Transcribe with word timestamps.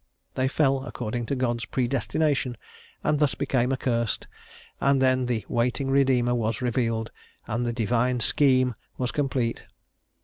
They 0.33 0.47
fell, 0.47 0.83
according 0.85 1.27
to 1.27 1.35
God's 1.35 1.65
predestination, 1.65 2.57
and 3.03 3.19
thus 3.19 3.35
became 3.35 3.71
accursed, 3.71 4.25
and 4.79 4.99
then 4.99 5.27
the 5.27 5.45
waiting 5.47 5.91
Redeemer 5.91 6.33
was 6.33 6.59
revealed, 6.59 7.11
and 7.45 7.67
"the 7.67 7.71
divine 7.71 8.19
scheme" 8.19 8.73
was 8.97 9.11
complete. 9.11 9.63